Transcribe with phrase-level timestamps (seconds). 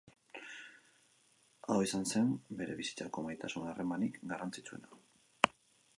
[1.73, 5.03] Hau izan zen bere bizitzako maitasun-harremanik garrantzitsuena.